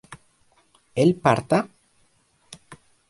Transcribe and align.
¿él 0.95 1.13
parta? 1.13 1.59